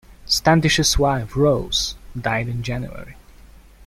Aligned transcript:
Standish's 0.25 0.97
wife 0.97 1.35
Rose 1.35 1.93
died 2.19 2.47
in 2.47 2.63
January. 2.63 3.15